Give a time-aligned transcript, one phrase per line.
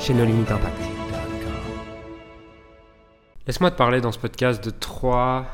[0.00, 0.64] chez Impact.
[3.46, 5.46] Laisse-moi te parler dans ce podcast de trois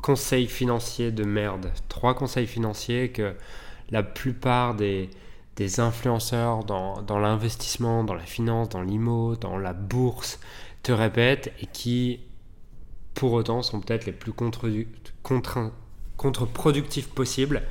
[0.00, 1.70] conseils financiers de merde.
[1.88, 3.34] Trois conseils financiers que
[3.90, 5.10] la plupart des,
[5.56, 10.40] des influenceurs dans, dans l'investissement, dans la finance, dans l'IMO, dans la bourse
[10.82, 12.20] te répètent et qui,
[13.14, 14.70] pour autant, sont peut-être les plus contre,
[16.16, 17.62] contre-productifs possibles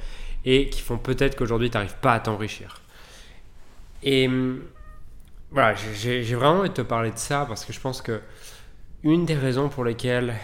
[0.45, 2.81] et qui font peut-être qu'aujourd'hui tu n'arrives pas à t'enrichir.
[4.03, 4.61] Et hum,
[5.51, 8.21] voilà, j'ai vraiment envie de te parler de ça parce que je pense que
[9.03, 10.35] une des raisons pour lesquelles,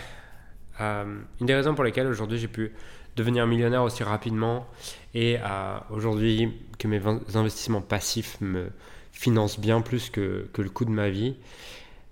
[0.81, 2.73] euh, une des raisons pour lesquelles aujourd'hui j'ai pu
[3.15, 4.65] devenir millionnaire aussi rapidement
[5.13, 7.01] et euh, aujourd'hui que mes
[7.35, 8.71] investissements passifs me
[9.11, 11.35] financent bien plus que, le coût de ma vie,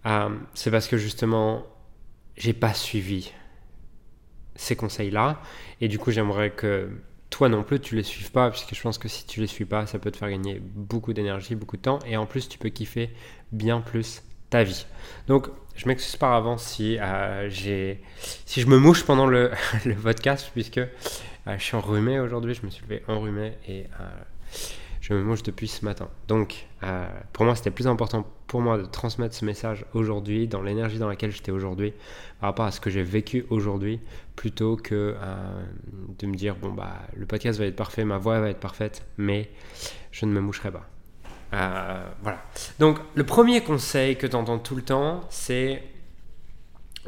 [0.05, 1.65] euh, c'est parce que justement
[2.37, 3.31] j'ai pas suivi
[4.55, 5.41] ces conseils-là
[5.81, 6.89] et du coup j'aimerais que
[7.33, 9.65] toi non plus tu les suives pas, puisque je pense que si tu les suis
[9.65, 12.59] pas, ça peut te faire gagner beaucoup d'énergie, beaucoup de temps, et en plus tu
[12.59, 13.09] peux kiffer
[13.51, 14.85] bien plus ta vie.
[15.27, 19.49] Donc je m'excuse par avance si, euh, si je me mouche pendant le,
[19.85, 20.87] le podcast, puisque euh,
[21.47, 24.05] je suis enrhumé aujourd'hui, je me suis levé enrhumé et euh,
[25.03, 26.07] je me mange depuis ce matin.
[26.29, 30.61] Donc, euh, pour moi, c'était plus important pour moi de transmettre ce message aujourd'hui, dans
[30.61, 31.91] l'énergie dans laquelle j'étais aujourd'hui,
[32.39, 33.99] par rapport à ce que j'ai vécu aujourd'hui,
[34.37, 35.63] plutôt que euh,
[36.19, 39.05] de me dire, bon, bah, le podcast va être parfait, ma voix va être parfaite,
[39.17, 39.49] mais
[40.11, 40.87] je ne me moucherai pas.
[41.51, 42.41] Euh, voilà.
[42.79, 45.83] Donc, le premier conseil que tu entends tout le temps, c'est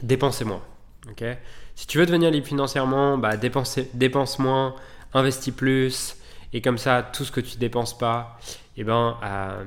[0.03, 0.63] dépenser moins.
[1.75, 4.75] si tu veux devenir libre financièrement, bah, dépense moins,
[5.13, 6.17] investis plus,
[6.55, 8.39] et comme ça, tout ce que tu dépenses pas,
[8.77, 9.65] eh ben, euh,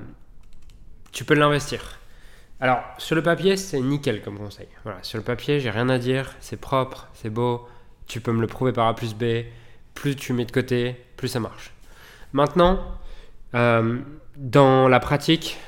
[1.13, 1.99] tu peux l'investir.
[2.61, 4.69] Alors, sur le papier, c'est nickel comme conseil.
[4.85, 6.35] Voilà, sur le papier, j'ai rien à dire.
[6.41, 7.69] C'est propre, c'est beau.
[8.07, 9.45] Tu peux me le prouver par A plus B.
[9.93, 11.75] Plus tu mets de côté, plus ça marche.
[12.33, 12.81] Maintenant,
[13.55, 13.99] euh,
[14.39, 15.59] dans la pratique,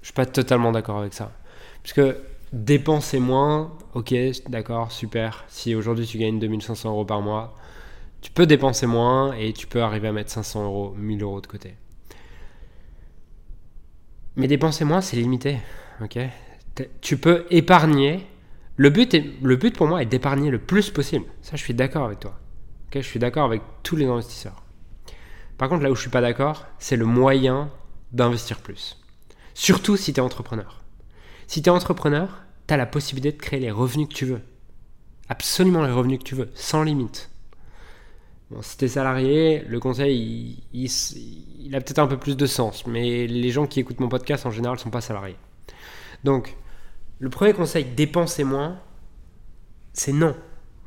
[0.00, 1.30] je suis pas totalement d'accord avec ça.
[1.82, 2.22] Parce que
[2.54, 4.14] dépenser moins, ok,
[4.48, 5.44] d'accord, super.
[5.48, 7.54] Si aujourd'hui tu gagnes 2500 euros par mois,
[8.24, 11.46] tu peux dépenser moins et tu peux arriver à mettre 500 euros, 1000 euros de
[11.46, 11.74] côté.
[14.34, 15.58] Mais dépenser moins, c'est limité.
[17.02, 18.26] tu peux épargner.
[18.76, 21.26] Le but, pour moi est d'épargner le plus possible.
[21.42, 22.40] Ça, je suis d'accord avec toi.
[22.94, 24.62] je suis d'accord avec tous les investisseurs.
[25.58, 27.70] Par contre, là où je suis pas d'accord, c'est le moyen
[28.12, 29.04] d'investir plus.
[29.52, 30.80] Surtout si tu es entrepreneur.
[31.46, 34.40] Si tu es entrepreneur, tu as la possibilité de créer les revenus que tu veux.
[35.28, 37.28] Absolument les revenus que tu veux, sans limite.
[38.54, 42.86] Bon, si tu es salarié, le conseil, il, a peut-être un peu plus de sens,
[42.86, 45.36] mais les gens qui écoutent mon podcast en général sont pas salariés.
[46.22, 46.56] Donc,
[47.18, 48.78] le premier conseil, dépenser moins,
[49.92, 50.36] c'est non.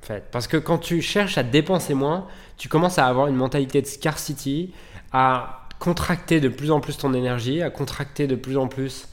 [0.02, 0.24] En fait.
[0.32, 3.88] Parce que quand tu cherches à dépenser moins, tu commences à avoir une mentalité de
[3.88, 4.72] scarcity,
[5.12, 9.10] à contracter de plus en plus ton énergie, à contracter de plus en plus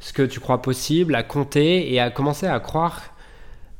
[0.00, 3.02] ce que tu crois possible, à compter et à commencer à croire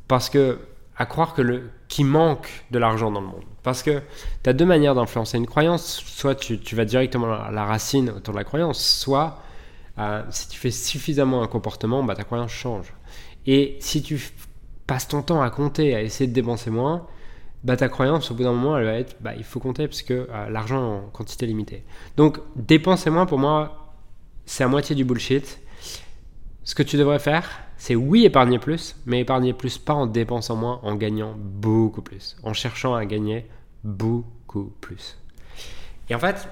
[0.06, 0.58] parce que
[0.98, 1.70] à croire que le
[2.04, 3.44] manque de l'argent dans le monde.
[3.62, 4.02] Parce que
[4.42, 6.02] tu as deux manières d'influencer une croyance.
[6.06, 9.38] Soit tu, vas directement à la racine autour de la croyance, soit
[9.98, 12.92] euh, si tu fais suffisamment un comportement, bah, ta croyance change.
[13.46, 14.20] Et si tu
[14.86, 17.06] passes ton temps à compter, à essayer de dépenser moins,
[17.64, 20.02] bah, ta croyance, au bout d'un moment, elle va être bah, il faut compter parce
[20.02, 21.84] que euh, l'argent en quantité limitée.
[22.16, 23.94] Donc, dépenser moins, pour moi,
[24.46, 25.60] c'est à moitié du bullshit.
[26.68, 27.48] Ce que tu devrais faire,
[27.78, 32.36] c'est oui épargner plus, mais épargner plus pas en dépensant moins, en gagnant beaucoup plus,
[32.42, 33.46] en cherchant à gagner
[33.84, 35.16] beaucoup plus.
[36.10, 36.46] Et en fait,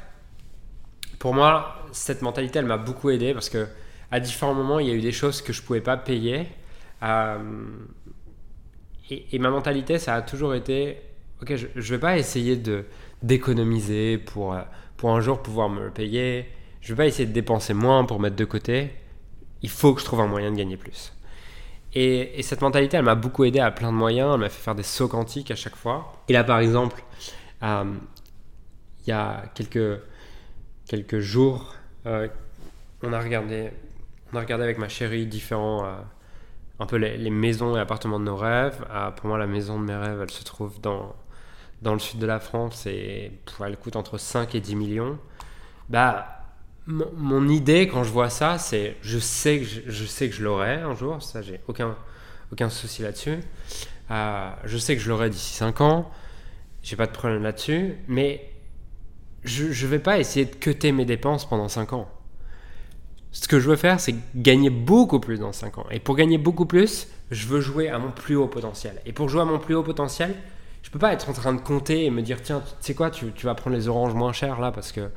[1.18, 3.66] pour moi, cette mentalité, elle m'a beaucoup aidé parce que
[4.10, 6.46] à différents moments, il y a eu des choses que je pouvais pas payer.
[7.02, 7.36] Euh,
[9.10, 10.96] et, ma mentalité, ça a toujours été,
[11.42, 12.86] ok, je, ne vais pas essayer de
[13.22, 14.56] d'économiser pour
[14.96, 16.46] pour un jour pouvoir me le payer.
[16.80, 18.92] Je vais pas essayer de dépenser moins pour mettre de côté
[19.62, 21.12] il faut que je trouve un moyen de gagner plus.
[21.94, 24.34] Et, cette mentalité, elle m'a beaucoup aidé à plein de moyens.
[24.34, 26.12] Elle m'a fait faire des sauts quantiques à chaque fois.
[26.28, 27.02] Et là, par exemple,
[27.62, 27.94] euh,
[29.06, 31.74] il y a quelques, jours,
[32.04, 32.28] euh,
[33.02, 33.70] on, a regardé,
[34.30, 35.94] on a regardé avec ma chérie différents, euh,
[36.80, 38.84] un peu les, maisons et appartements de nos rêves.
[39.16, 41.16] pour moi, la maison de mes rêves, elle se trouve dans,
[41.80, 43.32] dans le sud de la France et
[43.64, 45.18] elle coûte entre 5 et 10 millions.
[45.88, 46.45] Bah,
[46.86, 50.74] mon, idée quand je vois ça, c'est je sais que je, sais que je l'aurai
[50.74, 51.96] un jour, ça j'ai aucun,
[52.52, 53.38] aucun souci là-dessus.
[54.10, 56.10] Euh, je sais que je l'aurai d'ici 5 ans,
[56.82, 58.52] j'ai pas de problème là-dessus, mais
[59.42, 62.08] je ne vais pas essayer de cuter mes dépenses pendant 5 ans.
[63.32, 65.86] Ce que je veux faire, c'est gagner beaucoup plus dans 5 ans.
[65.90, 69.02] Et pour gagner beaucoup plus, je veux jouer à mon plus haut potentiel.
[69.04, 70.34] Et pour jouer à mon plus haut potentiel,
[70.82, 73.10] je peux pas être en train de compter et me dire tiens, tu sais quoi,
[73.10, 75.10] tu vas prendre les oranges moins chères là parce que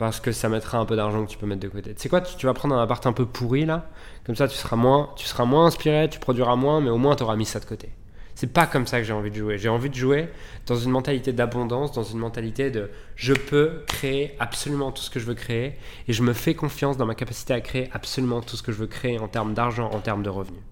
[0.00, 1.92] parce que ça mettra un peu d'argent que tu peux mettre de côté.
[1.92, 3.90] Tu sais quoi, tu, vas prendre un appart un peu pourri là,
[4.24, 7.16] comme ça tu seras moins, tu seras moins inspiré, tu produiras moins, mais au moins
[7.16, 7.90] tu auras mis ça de côté.
[8.34, 9.58] C'est pas comme ça que j'ai envie de jouer.
[9.58, 10.30] J'ai envie de jouer
[10.64, 15.20] dans une mentalité d'abondance, dans une mentalité de je peux créer absolument tout ce que
[15.20, 15.76] je veux créer
[16.08, 18.78] et je me fais confiance dans ma capacité à créer absolument tout ce que je
[18.78, 20.62] veux créer en termes d'argent, en termes de revenus.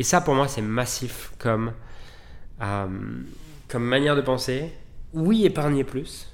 [0.00, 1.70] Et ça pour moi c'est massif comme,
[2.60, 2.86] euh,
[3.68, 4.72] comme manière de penser.
[5.12, 6.26] Oui, épargner plus,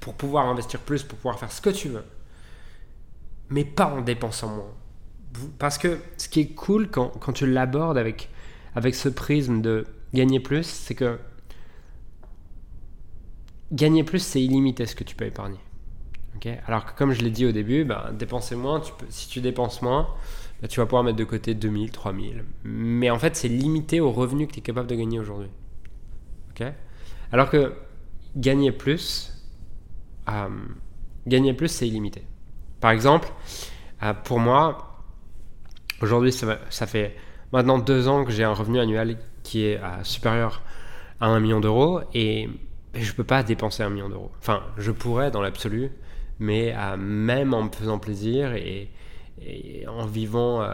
[0.00, 2.04] pour pouvoir investir plus, pour pouvoir faire ce que tu veux,
[3.50, 4.74] mais pas en dépensant moins.
[5.58, 8.28] Parce que ce qui est cool quand, quand tu l'abordes avec,
[8.74, 11.18] avec ce prisme de gagner plus, c'est que
[13.72, 15.60] gagner plus, c'est illimité ce que tu peux épargner.
[16.66, 20.08] Alors que comme je l'ai dit au début, bah, dépenser moins, si tu dépenses moins,
[20.62, 22.44] bah, tu vas pouvoir mettre de côté 2000, 3000.
[22.64, 25.50] Mais en fait, c'est limité aux revenus que tu es capable de gagner aujourd'hui.
[27.30, 27.74] Alors que
[28.36, 29.37] gagner plus,
[31.26, 32.22] gagner plus, c'est illimité.
[32.80, 33.28] Par exemple,
[34.02, 35.02] euh, pour moi,
[36.00, 37.16] aujourd'hui, ça, fait
[37.52, 40.62] maintenant deux ans que j'ai un revenu annuel qui est euh, supérieur
[41.20, 42.48] à un million d'euros et
[42.94, 44.30] je ne peux pas dépenser un million d'euros.
[44.38, 45.90] Enfin, je pourrais dans l'absolu,
[46.38, 48.90] mais euh, même en me faisant plaisir et,
[49.86, 50.68] en vivant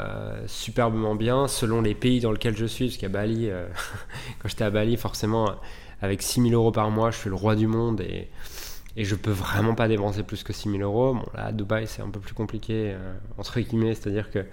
[0.47, 3.51] superbement bien selon les pays dans lesquels je suis, parce qu'à Bali,
[4.39, 5.57] quand j'étais à Bali, forcément,
[6.01, 8.31] avec 6000 euros par mois, je suis le roi du monde et
[8.97, 11.15] et je peux vraiment pas dépenser plus que 6000 euros.
[11.15, 14.47] Bon, là, à Dubaï, c'est un peu plus compliqué, euh, entre guillemets, c'est-à-dire que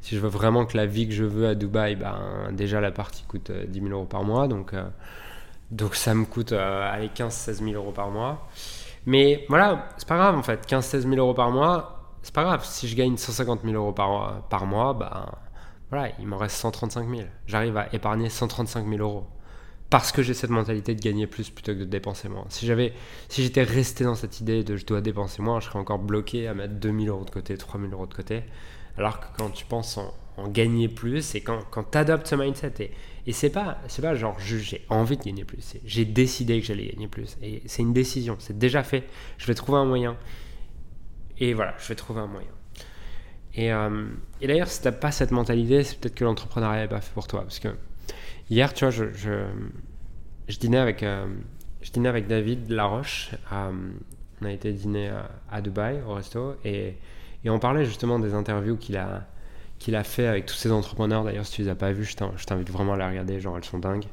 [0.00, 2.92] si je veux vraiment que la vie que je veux à Dubaï, ben, déjà la
[2.92, 4.84] partie coûte 10 euh, 000 euros par mois, donc, euh,
[5.70, 8.48] donc ça me coûte 15-16 000 euros par mois.
[9.06, 12.64] Mais voilà, c'est pas grave en fait, 15-16 000 euros par mois, c'est pas grave.
[12.64, 15.26] Si je gagne 150 000 euros par, mois, ben,
[15.90, 17.22] voilà, il m'en reste 135 000.
[17.46, 19.26] J'arrive à épargner 135 000 euros
[19.90, 22.44] parce que j'ai cette mentalité de gagner plus plutôt que de dépenser moins.
[22.50, 22.92] Si j'avais,
[23.28, 26.46] si j'étais resté dans cette idée de je dois dépenser moins, je serais encore bloqué
[26.46, 28.42] à mettre 2000 euros de côté, 3000 euros de côté.
[28.98, 30.12] Alors que quand tu penses en,
[30.48, 32.92] gagner plus, et quand, tu adoptes ce mindset, et,
[33.26, 37.08] et c'est pas, pas genre j'ai envie de gagner plus, j'ai décidé que j'allais gagner
[37.08, 37.36] plus.
[37.42, 39.04] Et c'est une décision, c'est déjà fait.
[39.38, 40.16] Je vais trouver un moyen.
[41.38, 42.48] Et voilà, je vais trouver un moyen.
[43.54, 44.06] Et, euh,
[44.40, 47.12] et d'ailleurs, si tu n'as pas cette mentalité, c'est peut-être que l'entrepreneuriat n'est pas fait
[47.14, 47.42] pour toi.
[47.42, 47.68] Parce que
[48.50, 49.04] Hier, tu vois, je,
[50.48, 51.26] je, dînais, avec, euh,
[51.82, 53.30] je dînais avec David Laroche.
[53.52, 55.12] on a été dîner
[55.50, 56.94] à, Dubaï, au resto, et,
[57.44, 59.26] on parlait justement des interviews qu'il a,
[59.78, 61.24] qu'il a fait avec tous ces entrepreneurs.
[61.24, 63.64] D'ailleurs, si tu les as pas vues, je t'invite vraiment à les regarder, genre elles
[63.64, 64.06] sont dingues.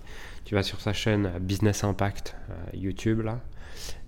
[0.43, 3.39] Tu vas sur sa chaîne Business Impact euh, YouTube, là,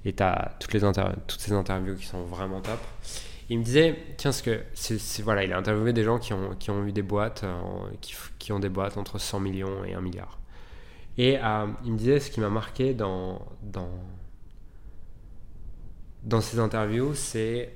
[0.03, 2.79] et tu as toutes, les toutes ces interviews qui sont vraiment top
[3.49, 6.55] il me disait, tiens, ce que c'est, voilà, il a interviewé des gens qui ont,
[6.55, 7.55] qui ont eu des boîtes, euh,
[8.01, 10.39] qui, qui, ont des boîtes entre 100 millions et 1 milliard.
[11.17, 13.89] Et euh, il me disait, ce qui m'a marqué dans, dans,
[16.23, 17.73] dans ces interviews, c'est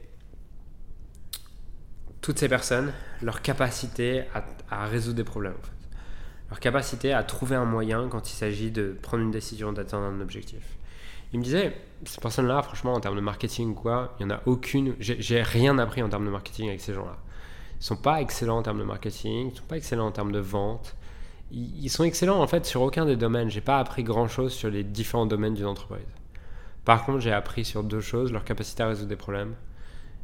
[2.21, 4.25] toutes ces personnes, leur capacité
[4.69, 5.56] à, résoudre des problèmes,
[6.49, 10.21] leur capacité à trouver un moyen quand il s'agit de prendre une décision, d'atteindre un
[10.21, 10.78] objectif.
[11.33, 14.42] Il me disait, ces personnes-là, franchement, en termes de marketing quoi, il n'y en a
[14.45, 14.95] aucune.
[15.00, 17.18] J'ai rien appris en termes de marketing avec ces gens-là.
[17.80, 20.40] Ils sont pas excellents en termes de marketing, ils sont pas excellents en termes de
[20.40, 20.95] vente.
[21.52, 23.50] Ils, sont excellents en fait sur aucun des domaines.
[23.50, 26.06] J'ai pas appris grand-chose sur les différents domaines d'une entreprise.
[26.85, 29.56] Par contre, j'ai appris sur deux choses leur capacité à résoudre des problèmes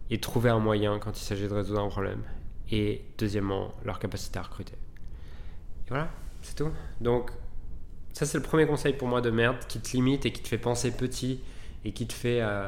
[0.09, 2.21] et trouver un moyen quand il s'agit de résoudre un problème.
[2.71, 4.73] Et deuxièmement, leur capacité à recruter.
[4.73, 6.09] Et voilà,
[6.41, 6.71] c'est tout.
[7.01, 7.31] Donc,
[8.17, 10.47] ça, c'est le premier conseil pour moi de merde qui te limite et qui te
[10.47, 11.39] fait penser petit
[11.85, 12.67] et qui te fait, euh,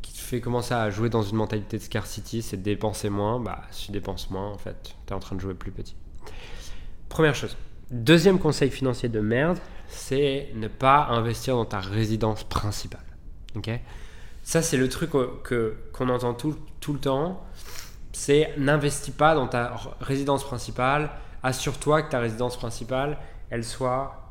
[0.00, 3.38] qui te fait commencer à jouer dans une mentalité de scarcity, c'est de dépenser moins.
[3.38, 5.94] Bah, si tu dépenses moins, en fait, tu es en train de jouer plus petit.
[7.10, 7.58] Première chose.
[7.90, 13.04] Deuxième conseil financier de merde, c'est ne pas investir dans ta résidence principale.
[13.56, 13.68] Ok?
[14.44, 15.10] Ça, c'est le truc
[15.44, 17.44] que, qu'on entend tout, tout le temps.
[18.12, 21.10] C'est n'investis pas dans ta résidence principale.
[21.42, 23.18] Assure-toi que ta résidence principale,
[23.50, 24.29] elle soit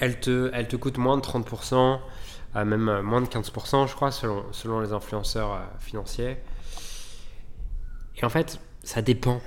[0.00, 2.00] elle te, coûte moins de 30%,
[2.56, 6.38] euh, même euh, moins de 15%, je crois, selon, les influenceurs euh, financiers.
[8.16, 9.40] Et en fait, ça dépend.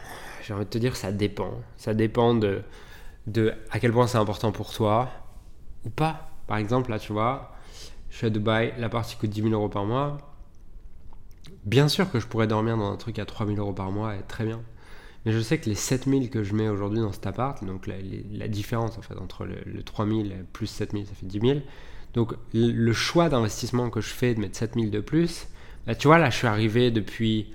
[0.44, 1.52] J'ai envie de te dire, ça dépend.
[1.78, 2.64] Ça dépend de,
[3.72, 5.10] à quel point c'est important pour toi
[5.86, 6.30] ou pas.
[6.48, 7.56] Par exemple, là, tu vois,
[8.10, 10.18] je suis à Dubaï, la partie coûte 10 000 euros par mois.
[11.66, 14.22] Bien sûr que je pourrais dormir dans un truc à 3000 euros par mois et
[14.22, 14.62] très bien.
[15.26, 18.48] Mais je sais que les 7000 que je mets aujourd'hui dans cet appart, donc la,
[18.48, 21.60] différence en fait entre le, 3000 plus 7000, ça fait 10 000.
[22.14, 25.48] Donc le choix d'investissement que je fais de mettre 7000 de plus,
[25.88, 27.54] bah, tu vois, là je suis arrivé depuis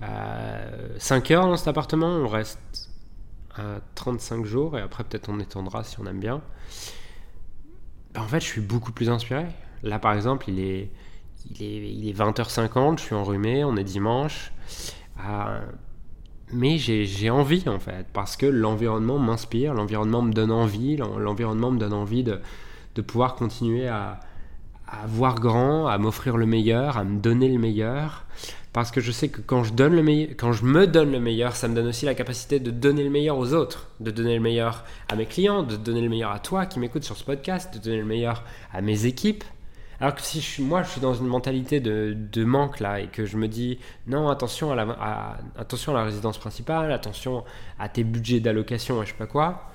[0.00, 2.58] 5 euh, heures dans cet appartement, on reste
[3.56, 6.40] à 35 jours et après peut-être on étendra si on aime bien.
[8.14, 9.46] Bah, en fait, je suis beaucoup plus inspiré.
[9.82, 10.90] Là par exemple, il est,
[11.50, 14.52] il est, il est 20h50, je suis enrhumé, on est dimanche.
[16.52, 21.78] Mais j'ai envie en fait, parce que l'environnement m'inspire, l'environnement me donne envie, l'environnement me
[21.78, 22.40] donne envie de,
[23.00, 24.20] pouvoir continuer à,
[25.06, 28.26] voir grand, à m'offrir le meilleur, à me donner le meilleur,
[28.72, 31.56] parce que je sais que quand je, donne le quand je me donne le meilleur,
[31.56, 34.40] ça me donne aussi la capacité de donner le meilleur aux autres, de donner le
[34.40, 37.74] meilleur à mes clients, de donner le meilleur à toi qui m'écoute sur ce podcast,
[37.74, 39.44] de donner le meilleur à mes équipes,
[40.02, 43.36] alors que si moi, je suis dans une mentalité de, manque là et que je
[43.36, 43.78] me dis
[44.08, 47.44] non, attention à, la, attention à la résidence principale, attention
[47.78, 49.70] à tes budgets d'allocation et je sais pas quoi,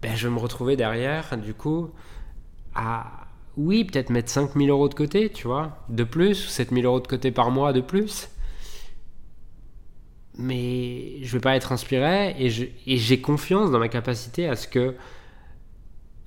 [0.00, 1.90] ben, je vais me retrouver derrière, du coup,
[2.76, 7.00] à oui, peut-être mettre 5000 euros de côté, tu vois, de plus, ou 7000 euros
[7.00, 8.28] de côté par mois de plus.
[10.38, 14.94] Mais je vais pas être inspiré et j'ai confiance dans ma capacité à ce que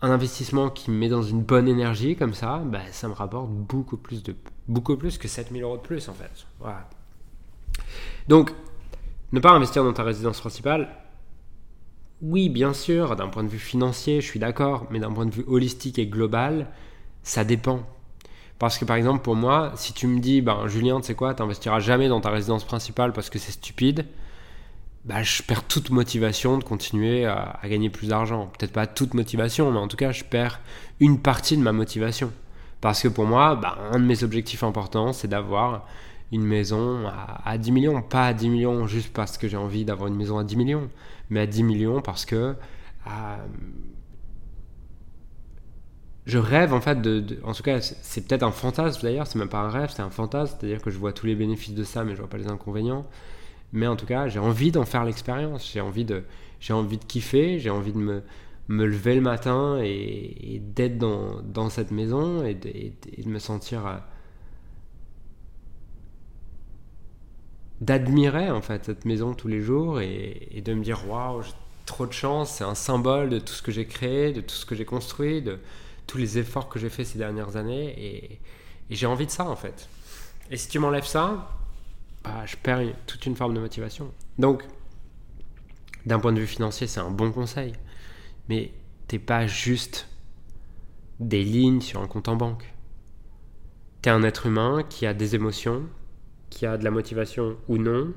[0.06, 3.50] un investissement qui me met dans une bonne énergie comme ça, bah, ça me rapporte
[3.50, 4.36] beaucoup plus, de,
[4.68, 6.46] beaucoup plus que 7000 euros de plus en fait.
[6.60, 6.88] Voilà.
[8.28, 8.54] Donc,
[9.32, 10.90] ne pas investir dans ta résidence principale,
[12.22, 15.34] oui, bien sûr, d'un point de vue financier, je suis d'accord, mais d'un point de
[15.34, 16.68] vue holistique et global,
[17.24, 17.82] ça dépend.
[18.60, 21.34] Parce que par exemple, pour moi, si tu me dis, ben, Julien, tu sais quoi,
[21.34, 24.06] tu n'investiras jamais dans ta résidence principale parce que c'est stupide,
[25.06, 28.48] bah, je perds toute motivation de continuer à, gagner plus d'argent.
[28.58, 30.60] Peut-être pas toute motivation, mais en tout cas, je perds
[31.00, 32.32] une partie de ma motivation.
[32.82, 35.88] Parce que pour moi, bah, un de mes objectifs importants, c'est d'avoir
[36.32, 37.08] une maison
[37.46, 38.02] à, 10 millions.
[38.02, 40.90] Pas à 10 millions juste parce que j'ai envie d'avoir une maison à 10 millions,
[41.30, 42.56] mais à 10 millions parce que
[43.08, 43.38] euh,
[46.26, 49.48] je rêve en fait de, en tout cas c'est peut-être un fantasme d'ailleurs c'est même
[49.48, 51.76] pas un rêve c'est un fantasme c'est à dire que je vois tous les bénéfices
[51.76, 53.06] de ça mais je vois pas les inconvénients
[53.76, 55.70] mais en tout cas, j'ai envie d'en faire l'expérience.
[55.72, 56.24] J'ai envie de,
[56.60, 57.60] j'ai envie de kiffer.
[57.60, 58.24] J'ai envie de me,
[58.68, 63.98] me lever le matin et, d'être dans, dans, cette maison et de, me sentir euh,
[67.82, 71.52] d'admirer en fait cette maison tous les jours et, de me dire waouh j'ai
[71.86, 74.66] trop de chance c'est un symbole de tout ce que j'ai créé de tout ce
[74.66, 75.60] que j'ai construit de
[76.08, 78.40] tous les efforts que j'ai fait ces dernières années et
[78.90, 79.88] j'ai envie de ça en fait
[80.50, 81.50] et si tu m'enlèves ça
[82.46, 84.12] je perds toute une forme de motivation.
[84.38, 84.64] Donc,
[86.06, 87.74] d'un point de vue financier, c'est un bon conseil.
[88.50, 88.72] Mais
[89.08, 90.08] t'es pas juste
[91.20, 92.74] des lignes sur un compte en banque.
[94.02, 95.88] T'es un être humain qui a des émotions,
[96.50, 98.14] qui a de la motivation ou non,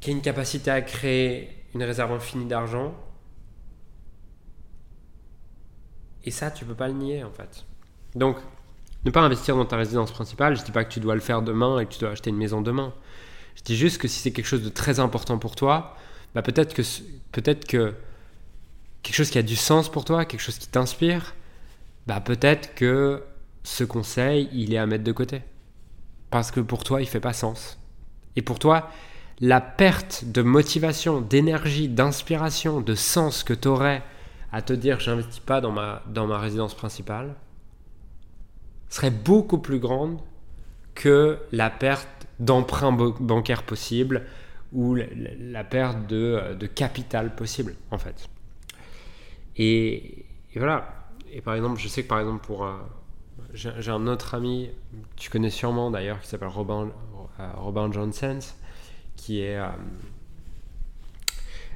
[0.00, 2.94] qui a une capacité à créer une réserve infinie d'argent.
[6.24, 7.66] Et ça, tu peux pas le nier en fait.
[8.14, 8.36] Donc,
[9.04, 11.42] ne pas investir dans ta résidence principale, je dis pas que tu dois le faire
[11.42, 12.92] demain et que tu dois acheter une maison demain.
[13.56, 15.96] Je dis juste que si c'est quelque chose de très important pour toi,
[16.34, 16.82] bah peut-être que
[17.32, 17.94] peut-être que
[19.02, 21.34] quelque chose qui a du sens pour toi, quelque chose qui t'inspire,
[22.06, 23.22] bah peut-être que
[23.62, 25.42] ce conseil, il est à mettre de côté.
[26.30, 27.78] Parce que pour toi, il fait pas sens.
[28.36, 28.90] Et pour toi,
[29.40, 34.02] la perte de motivation, d'énergie, d'inspiration, de sens que tu aurais
[34.52, 37.34] à te dire j'investis pas dans ma, dans ma résidence principale,
[38.88, 40.18] serait beaucoup plus grande
[40.94, 44.26] que la perte d'emprunt bancaire possible
[44.72, 48.28] ou la, perte de, de, capital possible, en fait.
[49.56, 50.26] Et,
[50.56, 51.06] voilà.
[51.32, 52.66] Et par exemple, je sais que par exemple, pour
[53.54, 54.70] j'ai un autre ami,
[55.16, 56.90] tu connais sûrement d'ailleurs, qui s'appelle Robin,
[57.38, 58.38] euh, Robin Johnson,
[59.16, 59.68] qui est euh,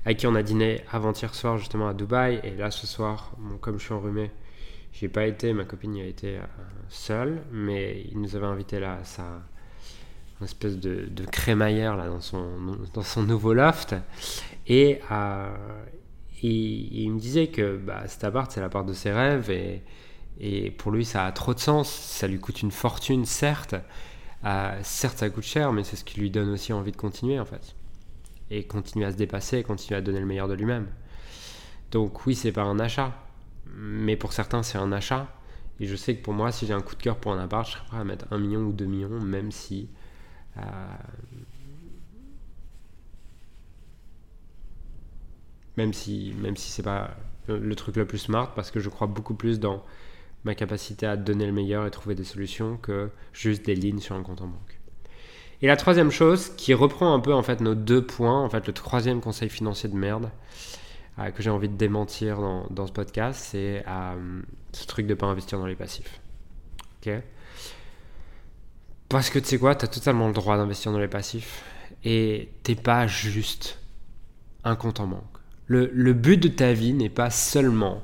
[0.05, 2.41] avec qui on a dîné avant-hier soir justement à Dubaï.
[2.43, 4.31] Et là, ce soir, comme je suis enrhumé,
[5.01, 6.43] j'ai pas été, ma copine y a été euh,
[6.89, 9.25] seule, mais il nous avait invité là à sa
[10.41, 12.47] une espèce de, de, crémaillère là dans son,
[12.95, 13.97] dans son nouveau loft.
[14.69, 15.57] Et, euh,
[16.43, 19.83] il me disait que bah, cet appart, c'est l'appart de ses rêves et,
[20.39, 21.91] et, pour lui, ça a trop de sens.
[21.91, 23.75] Ça lui coûte une fortune, certes.
[24.45, 27.41] Euh, certes, ça coûte cher, mais c'est ce qui lui donne aussi envie de continuer
[27.41, 27.75] en fait.
[28.51, 30.87] Et continuer à se dépasser, continuer à donner le meilleur de lui-même.
[31.91, 33.13] Donc oui, c'est pas un achat
[33.75, 35.29] mais pour certains, c'est un achat.
[35.81, 37.67] Et je sais que pour moi, si j'ai un coup de cœur pour un appart,
[37.67, 39.89] je serais prêt à mettre un million ou deux millions, même si.
[40.57, 40.61] Euh,
[45.77, 49.07] même si, même si c'est pas le truc le plus smart, parce que je crois
[49.07, 49.85] beaucoup plus dans
[50.45, 54.17] ma capacité à donner le meilleur et trouver des solutions que juste des lignes sur
[54.17, 54.81] un compte en banque.
[55.63, 58.67] Et la troisième chose, qui reprend un peu en fait nos deux points, en fait
[58.67, 60.31] le troisième conseil financier de merde
[61.19, 65.27] euh, que j'ai envie de démentir dans, ce podcast, c'est euh, ce truc de pas
[65.27, 66.21] investir dans les passifs.
[67.01, 67.13] Ok?
[69.09, 71.65] Parce que tu sais quoi, tu as totalement le droit d'investir dans les passifs
[72.05, 73.79] et t'es pas juste
[74.65, 75.25] un compte en banque.
[75.67, 78.03] Le, le but de ta vie n'est pas seulement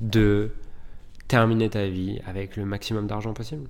[0.00, 0.50] de
[1.28, 3.68] terminer ta vie avec le maximum d'argent possible.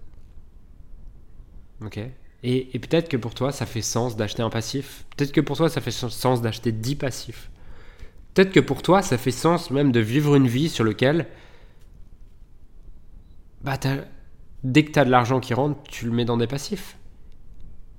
[1.85, 1.99] Ok?
[2.47, 5.07] Et, peut-être que pour toi, ça fait sens d'acheter un passif.
[5.17, 7.51] Peut-être que pour toi, ça fait sens d'acheter 10 passifs.
[8.35, 11.29] Peut-être que pour toi, ça fait sens même de vivre une vie sur laquelle,
[13.63, 13.79] bah,
[14.65, 16.99] dès que tu as de l'argent qui rentre, tu le mets dans des passifs.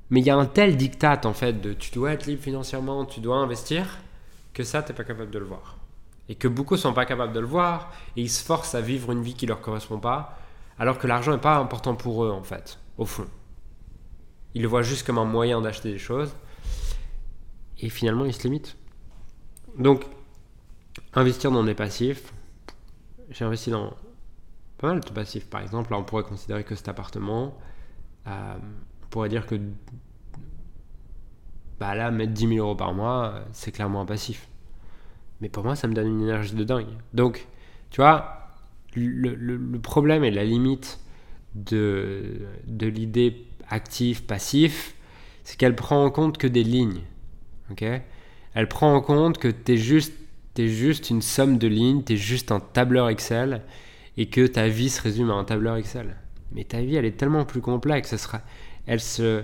[0.09, 3.05] Mais il y a un tel diktat en fait de tu dois être libre financièrement,
[3.05, 3.97] tu dois investir,
[4.53, 5.77] que ça, tu n'es pas capable de le voir.
[6.29, 9.11] Et que beaucoup sont pas capables de le voir et ils se forcent à vivre
[9.11, 10.37] une vie qui leur correspond pas
[10.77, 13.27] alors que l'argent n'est pas important pour eux en fait au fond.
[14.53, 16.33] Ils le voient juste comme un moyen d'acheter des choses
[17.79, 18.75] et finalement ils se limitent.
[19.77, 20.05] Donc
[21.15, 22.33] investir dans des passifs
[23.29, 23.93] j'ai investi dans
[24.77, 27.57] pas mal de passifs par exemple là on pourrait considérer que cet appartement
[28.27, 28.55] euh,
[29.03, 29.59] on pourrait dire que
[31.79, 34.47] bah là mettre 10 000 euros par mois c'est clairement un passif
[35.41, 36.87] mais pour moi, ça me donne une énergie de dingue.
[37.13, 37.47] Donc,
[37.89, 38.49] tu vois,
[38.95, 40.99] le, problème et la limite
[41.53, 44.95] de, de l'idée actif-passif,
[45.43, 47.01] c'est qu'elle prend en compte que des lignes.
[47.71, 47.83] ok?
[48.53, 50.13] Elle prend en compte que tu es juste,
[50.63, 53.61] es juste une somme de lignes, tu es juste un tableur Excel
[54.17, 56.15] et que ta vie se résume à un tableur Excel.
[56.51, 58.13] Mais ta vie, elle est tellement plus complexe.
[58.13, 58.41] Elle, sera,
[58.85, 59.43] elle se,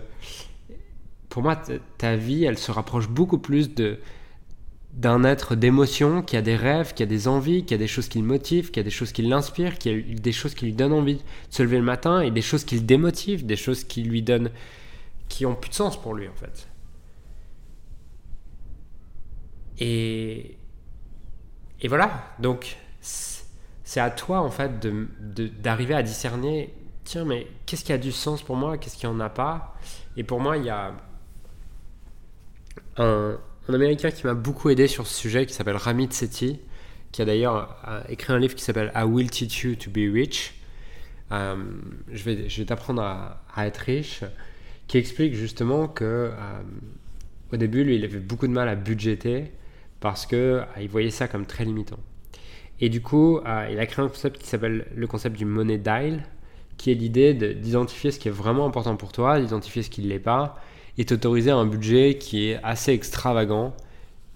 [1.30, 1.62] pour moi,
[1.98, 4.00] ta vie, elle se rapproche beaucoup plus de,
[4.94, 8.10] d'un être d'émotion, qui a des rêves, qui a des envies, qui a des choses
[8.10, 10.74] qui le motivent, qui a des choses qui l'inspirent, qui a des choses qui lui
[10.74, 13.84] donnent envie de se lever le matin et des choses qui le démotivent, des choses
[13.84, 14.51] qui lui donnent,
[15.30, 16.68] qui ont plus de sens pour lui en fait.
[19.80, 20.57] Et,
[21.81, 24.72] et voilà, donc c'est à toi en fait
[25.61, 29.20] d'arriver à discerner, tiens mais qu'est-ce qui a du sens pour moi, qu'est-ce qui en
[29.20, 29.75] a pas?
[30.15, 30.94] Et pour moi il y a
[32.98, 36.59] un, Américain qui m'a beaucoup aidé sur ce sujet, qui s'appelle Ramit Sethi,
[37.11, 40.11] qui a d'ailleurs euh, écrit un livre qui s'appelle I Will Teach You to Be
[40.13, 40.55] Rich?
[41.31, 41.55] Euh,
[42.11, 44.24] je vais, je vais t'apprendre à, être riche,
[44.87, 46.33] qui explique justement que euh,
[47.53, 49.51] au début, lui, il avait beaucoup de mal à budgéter
[50.01, 52.00] parce que il voyait ça comme très limitant.
[52.81, 56.24] Et du coup, il a créé un concept qui s'appelle le concept du money dial,
[56.77, 60.07] qui est l'idée d'identifier ce qui est vraiment important pour toi, d'identifier ce qui ne
[60.07, 60.57] l'est pas,
[60.98, 63.74] et t'autoriser un budget qui est assez extravagant.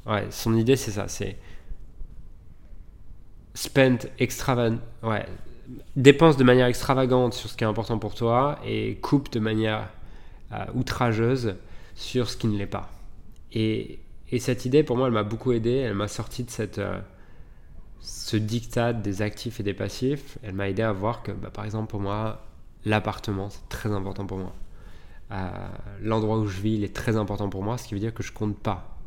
[0.05, 1.37] Ouais, son idée c'est ça, c'est
[3.55, 5.25] spend extravagant, ouais,
[5.95, 9.89] dépense de manière extravagante sur ce qui est important pour toi et coupe de manière
[10.51, 11.55] euh, outrageuse
[11.95, 12.91] sur ce qui ne l'est pas.
[13.53, 13.99] Et,
[14.31, 15.71] et, cette idée, pour moi, elle m'a beaucoup aidé.
[15.71, 16.99] Elle m'a sorti de cette, euh,
[17.99, 20.37] ce diktat des actifs et des passifs.
[20.43, 22.45] Elle m'a aidé à voir que, bah, par exemple, pour moi,
[22.85, 24.53] l'appartement, c'est très important pour moi
[26.01, 28.23] l'endroit où je vis, il est très important pour moi, ce qui veut dire que
[28.23, 28.97] je compte pas.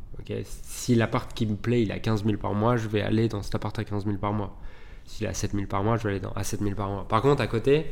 [0.42, 3.42] si l'appart qui me plaît, il a 15 000 par mois, je vais aller dans
[3.42, 4.57] cet appart à 15 000 par mois.
[5.04, 7.07] S'il a 7 000 par mois, je vais aller dans, à 7 000 par mois.
[7.09, 7.87] Par contre, à côté,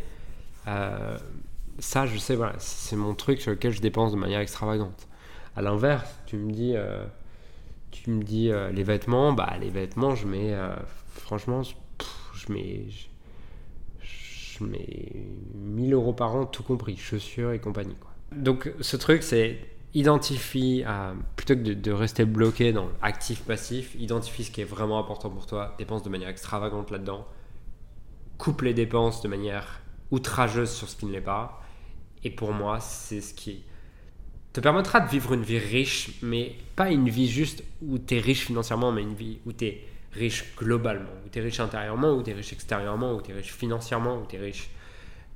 [0.66, 1.16] euh,
[1.78, 5.06] ça, je sais, voilà, c'est mon truc sur lequel je dépense de manière extravagante.
[5.57, 7.05] À l'inverse, tu me dis, euh,
[7.90, 10.55] tu me dis euh, les vêtements, bah les vêtements, je mets,
[11.09, 12.87] franchement, je mets,
[14.01, 15.12] je, mets
[15.55, 17.97] 1000 euros par an, tout compris, chaussures et compagnie.
[18.33, 19.59] Donc ce truc, c'est
[19.97, 25.31] identifie, euh, plutôt que de, rester bloqué dans actif-passif, identifie ce qui est vraiment important
[25.31, 27.27] pour toi, dépense de manière extravagante là-dedans,
[28.37, 31.62] coupe les dépenses de manière outrageuse sur ce qui ne l'est pas.
[32.25, 33.64] Et pour moi, c'est ce qui
[34.57, 38.21] te permettra de vivre une vie riche, mais pas une vie juste où tu es
[38.21, 42.14] riche financièrement, mais une vie où tu es riche globalement, où tu es riche intérieurement,
[42.14, 44.71] où tu es riche extérieurement, où tu es riche financièrement, où tu es riche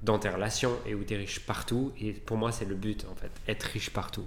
[0.03, 1.93] dans tes relations et où tu es riche partout.
[2.01, 4.25] Et pour moi, c'est le but, en fait, être riche partout.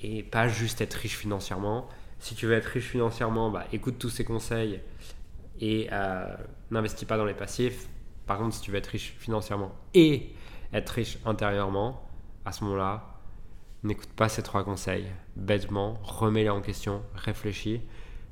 [0.00, 1.88] Et pas juste être riche financièrement.
[2.18, 4.80] Si tu veux être riche financièrement, bah, écoute tous ces conseils
[5.60, 6.26] et euh,
[6.72, 7.86] n'investis pas dans les passifs.
[8.26, 10.32] Par contre, si tu veux être riche financièrement et
[10.72, 12.04] être riche intérieurement,
[12.44, 13.11] à ce moment-là,
[13.82, 15.06] n'écoute pas ces trois conseils.
[15.36, 17.80] Bêtement, remets-les en question, réfléchis,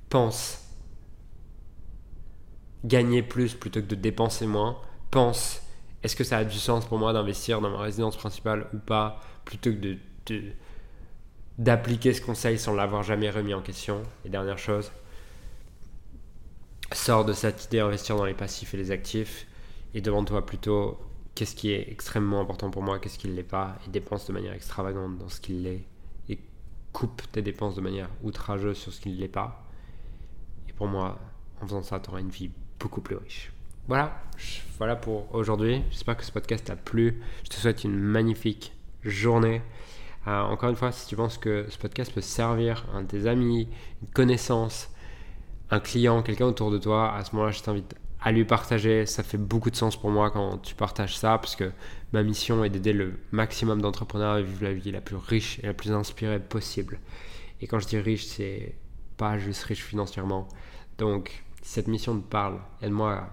[0.08, 0.66] pense
[2.84, 4.78] gagner plus plutôt que de dépenser moins.
[5.10, 5.62] Pense
[6.02, 9.20] est-ce que ça a du sens pour moi d'investir dans ma résidence principale ou pas,
[9.44, 10.42] plutôt que de,
[11.58, 14.02] d'appliquer ce conseil sans l'avoir jamais remis en question.
[14.24, 14.90] Et dernière chose,
[16.92, 19.46] sors de cette idée d'investir dans les passifs et les actifs
[19.92, 20.98] et demande-toi plutôt
[21.34, 24.32] qu'est-ce qui est extrêmement important pour moi, qu'est-ce qui ne l'est pas, et dépense de
[24.32, 25.84] manière extravagante dans ce qui l'est,
[26.28, 26.38] et
[26.92, 29.64] coupe tes dépenses de manière outrageuse sur ce qui ne l'est pas.
[30.68, 31.18] Et pour moi,
[31.60, 33.52] en faisant ça, tu auras une vie beaucoup plus riche.
[33.88, 34.22] Voilà,
[34.78, 35.82] voilà pour aujourd'hui.
[35.90, 37.20] J'espère que ce podcast t'a plu.
[37.44, 39.62] Je te souhaite une magnifique journée.
[40.26, 43.06] Euh, encore une fois, si tu penses que ce podcast peut servir à un de
[43.08, 43.68] tes amis,
[44.02, 44.90] une connaissance,
[45.70, 49.06] un client, quelqu'un autour de toi, à ce moment-là, je t'invite à lui partager.
[49.06, 51.72] Ça fait beaucoup de sens pour moi quand tu partages ça, parce que
[52.12, 55.66] ma mission est d'aider le maximum d'entrepreneurs à vivre la vie la plus riche et
[55.66, 57.00] la plus inspirée possible.
[57.60, 58.74] Et quand je dis riche, c'est
[59.16, 60.48] pas juste riche financièrement.
[60.98, 63.28] Donc, cette mission te parle, aide-moi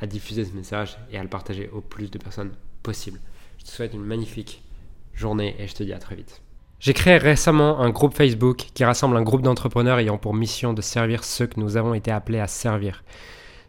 [0.00, 3.20] à diffuser ce message et à le partager au plus de personnes possible.
[3.58, 4.62] Je te souhaite une magnifique
[5.14, 6.42] journée et je te dis à très vite.
[6.78, 10.82] J'ai créé récemment un groupe Facebook qui rassemble un groupe d'entrepreneurs ayant pour mission de
[10.82, 13.02] servir ceux que nous avons été appelés à servir.